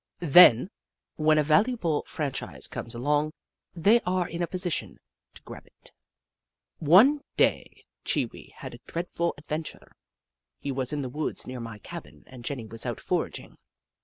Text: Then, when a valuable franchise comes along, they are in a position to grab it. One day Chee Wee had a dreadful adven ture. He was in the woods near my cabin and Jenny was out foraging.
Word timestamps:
Then, 0.17 0.71
when 1.17 1.37
a 1.37 1.43
valuable 1.43 2.03
franchise 2.07 2.67
comes 2.67 2.95
along, 2.95 3.33
they 3.75 4.01
are 4.03 4.27
in 4.27 4.41
a 4.41 4.47
position 4.47 4.97
to 5.35 5.43
grab 5.43 5.67
it. 5.67 5.91
One 6.79 7.21
day 7.37 7.83
Chee 8.03 8.25
Wee 8.25 8.51
had 8.57 8.73
a 8.73 8.79
dreadful 8.87 9.35
adven 9.39 9.63
ture. 9.63 9.91
He 10.59 10.71
was 10.71 10.91
in 10.91 11.03
the 11.03 11.07
woods 11.09 11.45
near 11.45 11.59
my 11.59 11.77
cabin 11.77 12.23
and 12.25 12.43
Jenny 12.43 12.65
was 12.65 12.83
out 12.83 12.99
foraging. 12.99 13.59